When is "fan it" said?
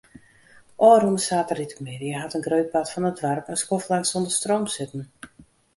2.93-3.17